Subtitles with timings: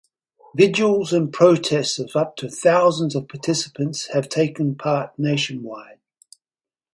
[0.57, 5.99] Vigils and protests of up to thousands of participants have taken part nationwide.